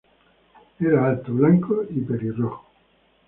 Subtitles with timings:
[0.79, 2.65] Era alto, blanco y pelirrojo.